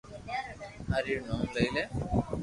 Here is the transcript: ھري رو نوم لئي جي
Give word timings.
ھري 0.91 1.13
رو 1.17 1.23
نوم 1.27 1.41
لئي 1.55 1.67
جي 1.75 1.83